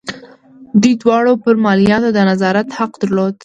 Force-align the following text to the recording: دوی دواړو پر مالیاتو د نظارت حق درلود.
دوی 0.81 0.93
دواړو 1.01 1.33
پر 1.43 1.55
مالیاتو 1.63 2.09
د 2.13 2.19
نظارت 2.29 2.67
حق 2.77 2.91
درلود. 3.01 3.33